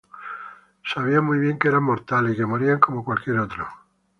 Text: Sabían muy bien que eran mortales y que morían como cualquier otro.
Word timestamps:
Sabían 0.83 1.25
muy 1.25 1.37
bien 1.37 1.59
que 1.59 1.67
eran 1.67 1.83
mortales 1.83 2.33
y 2.33 2.37
que 2.37 2.45
morían 2.47 2.79
como 2.79 3.05
cualquier 3.05 3.37
otro. 3.37 3.67